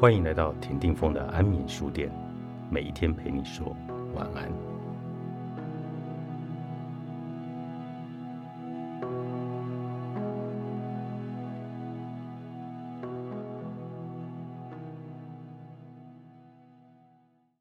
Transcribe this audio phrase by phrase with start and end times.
[0.00, 2.10] 欢迎来到田定峰的安眠书店，
[2.70, 3.76] 每一天陪你说
[4.14, 4.50] 晚安。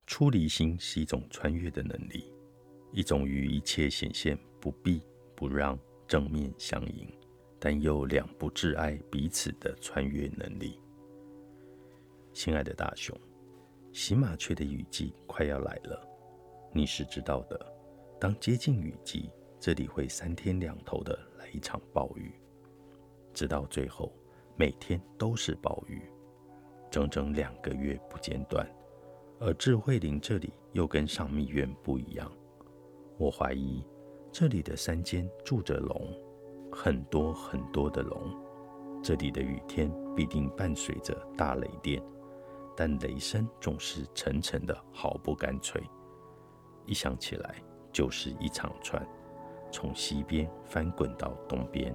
[0.07, 2.31] 出离心是一种穿越的能力，
[2.93, 5.01] 一种与一切显现不避
[5.35, 7.05] 不让、正面相迎，
[7.59, 10.79] 但又两不挚爱彼此的穿越能力。
[12.41, 13.13] 亲爱的大熊，
[13.91, 16.07] 喜马雀的雨季快要来了，
[16.71, 17.59] 你是知道的。
[18.17, 22.31] 当接近雨季，这里会三天两头的来一场暴雨，
[23.33, 24.09] 直到最后
[24.55, 26.01] 每天都是暴雨，
[26.89, 28.65] 整整两个月不间断。
[29.41, 32.31] 而智慧林这里又跟上密院不一样，
[33.17, 33.85] 我怀疑
[34.31, 36.17] 这里的山间住着龙，
[36.71, 38.33] 很多很多的龙。
[39.03, 42.01] 这里的雨天必定伴随着大雷电。
[42.79, 45.83] 但雷声总是沉沉的，毫不干脆。
[46.85, 49.05] 一想起来，就是一长串，
[49.69, 51.93] 从西边翻滚到东边，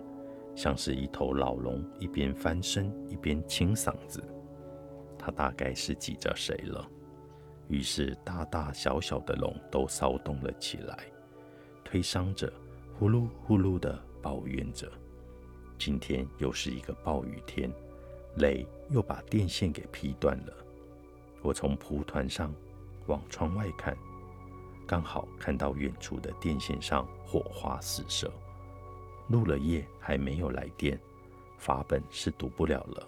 [0.55, 4.23] 像是一头老龙一边翻身一边清嗓子。
[5.19, 6.87] 它大概是挤着谁了？
[7.67, 10.99] 于是大大小小的龙都骚动了起来，
[11.83, 12.53] 推搡着，
[12.99, 14.93] 呼噜呼噜的抱怨着。
[15.79, 17.73] 今天又是一个暴雨天，
[18.37, 20.55] 雷又把电线给劈断了。
[21.45, 22.51] 我从蒲团上
[23.07, 23.95] 往窗外看，
[24.87, 28.33] 刚好看到远处的电线上火花四射。
[29.29, 30.99] 录了夜还没有来电，
[31.59, 33.07] 法本是读不了了。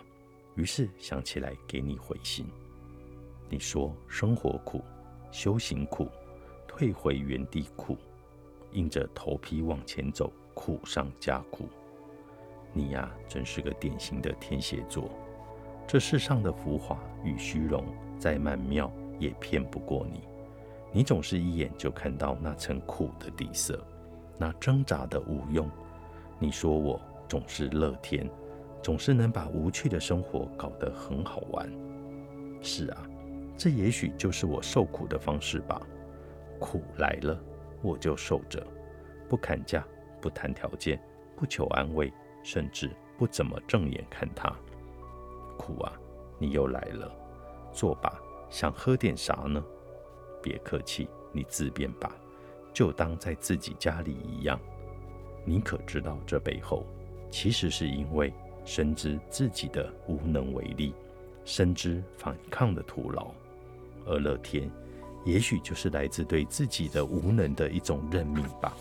[0.54, 2.44] 于是想起来给你回信。
[3.48, 4.84] 你说生活苦，
[5.32, 6.06] 修行苦，
[6.68, 7.96] 退回原地苦，
[8.72, 11.70] 硬着头皮往前走，苦上加苦。
[12.74, 15.10] 你呀，真是个典型的天蝎座。
[15.86, 17.82] 这世上的浮华与虚荣，
[18.18, 20.20] 再曼妙也骗不过你。
[20.92, 23.78] 你总是一眼就看到那层苦的底色，
[24.38, 25.68] 那挣扎的无用。
[26.38, 28.28] 你说我总是乐天，
[28.82, 31.70] 总是能把无趣的生活搞得很好玩。
[32.62, 33.06] 是啊，
[33.56, 35.80] 这也许就是我受苦的方式吧。
[36.58, 37.38] 苦来了，
[37.82, 38.66] 我就受着，
[39.28, 39.86] 不砍价，
[40.20, 40.98] 不谈条件，
[41.36, 42.12] 不求安慰，
[42.42, 44.50] 甚至不怎么正眼看他。
[45.58, 45.92] 苦啊，
[46.38, 47.14] 你又来了，
[47.76, 49.62] 坐吧，想喝点啥呢？
[50.42, 52.10] 别客气，你自便吧，
[52.72, 54.58] 就当在自己家里一样。
[55.44, 56.86] 你可知道这背后，
[57.30, 58.32] 其实是因为
[58.64, 60.94] 深知自己的无能为力，
[61.44, 63.28] 深知反抗的徒劳，
[64.06, 64.70] 而乐天，
[65.26, 68.74] 也许就是来自对自己的无能的一种认命吧。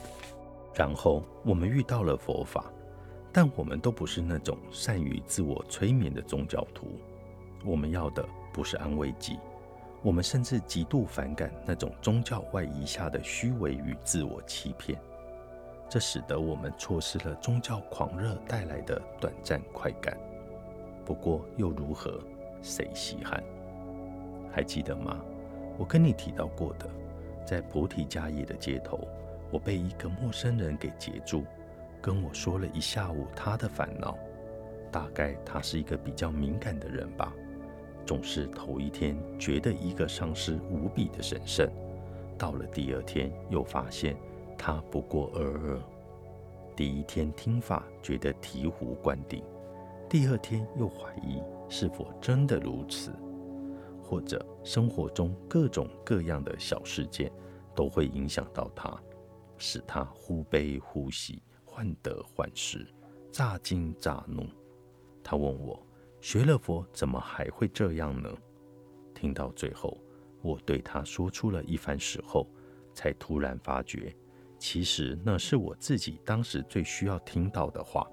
[0.73, 2.71] 然后我们遇到了佛法。
[3.37, 6.87] 但我们都不是那种善于自我催眠的宗教徒，
[7.65, 9.37] 我们要的不是安慰剂，
[10.01, 14.97] 我们甚至极度反感那种宗教外衣下的虚伪与自我欺骗，
[15.89, 20.17] 这使得我们错失了宗教狂热带来的短暂快感。
[21.03, 22.17] 不过又如何？
[22.61, 23.43] 谁稀罕？
[24.53, 25.19] 还记得吗？
[25.77, 26.87] 我跟你提到过的，
[27.45, 29.05] 在菩提迦叶的街头，
[29.51, 31.43] 我被一个陌生人给截住。
[32.01, 34.17] 跟我说了一下午他的烦恼，
[34.89, 37.33] 大概他是一个比较敏感的人吧，
[38.05, 41.69] 总是头一天觉得一个上师无比的神圣，
[42.37, 44.15] 到了第二天又发现
[44.57, 45.81] 他不过尔尔。
[46.75, 49.43] 第一天听法觉得醍醐灌顶，
[50.09, 53.11] 第二天又怀疑是否真的如此，
[54.03, 57.31] 或者生活中各种各样的小事件
[57.73, 58.95] 都会影响到他，
[59.57, 61.41] 使他忽悲忽喜。
[61.67, 62.87] 患得患失，
[63.33, 64.45] 乍惊乍怒。
[65.21, 65.77] 他问我
[66.25, 68.27] ：“学了佛，怎么还会这样呢？”
[69.13, 69.95] 听到最后，
[70.41, 72.49] 我对他说出了一番时候，
[72.95, 74.11] 才突然发觉，
[74.57, 78.09] 其实那是我自己当时最需要听到的话。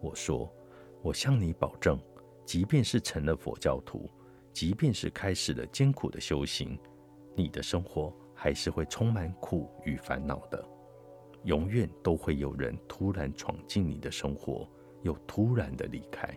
[0.00, 0.52] 我说
[1.02, 1.96] ：“我向你保证，
[2.44, 4.10] 即便是成了佛教徒，
[4.52, 6.76] 即便是开始了艰苦的修行，
[7.36, 10.68] 你的生活还是会充满苦与烦恼的。”
[11.44, 14.68] 永远都会有人突然闯进你的生活，
[15.02, 16.36] 又突然的离开。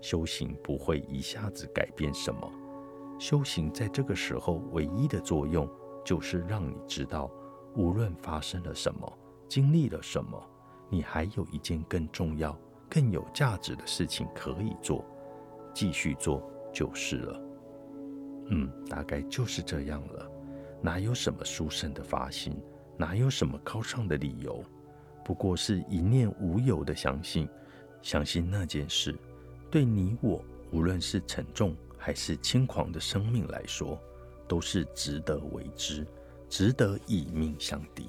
[0.00, 2.50] 修行不会一下子改变什么，
[3.18, 5.68] 修行在这个时候唯一的作用，
[6.04, 7.30] 就是让你知道，
[7.76, 9.18] 无论发生了什么，
[9.48, 10.42] 经历了什么，
[10.88, 12.58] 你还有一件更重要、
[12.88, 15.04] 更有价值的事情可以做，
[15.74, 16.42] 继续做
[16.72, 17.42] 就是了。
[18.52, 20.30] 嗯，大概就是这样了，
[20.82, 22.60] 哪有什么殊胜的发心？
[22.96, 24.62] 哪有什么高尚的理由？
[25.24, 27.48] 不过是一念无有的相信，
[28.02, 29.16] 相信那件事
[29.70, 33.96] 对你我，无论是沉重还是轻狂的生命来说，
[34.48, 36.04] 都是值得为之，
[36.48, 38.08] 值得以命相抵。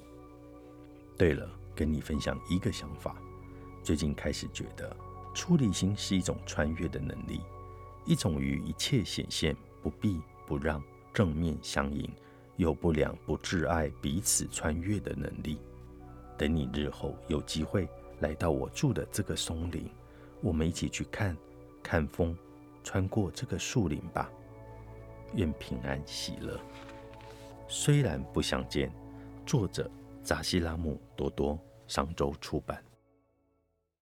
[1.15, 3.15] 对了，跟你分享一个想法，
[3.83, 4.95] 最近开始觉得，
[5.35, 7.41] 出离心是一种穿越的能力，
[8.05, 12.09] 一种与一切显现不避不让，正面相迎，
[12.57, 15.59] 又不两不挚爱彼此穿越的能力。
[16.39, 17.87] 等你日后有机会
[18.19, 19.87] 来到我住的这个松林，
[20.41, 21.37] 我们一起去看
[21.83, 22.37] 看风。
[22.83, 24.27] 穿过这个树林吧，
[25.35, 26.59] 愿平安喜乐。
[27.67, 28.91] 虽然不相见，
[29.45, 29.87] 作者
[30.23, 32.83] 扎西拉姆多多，商周出版。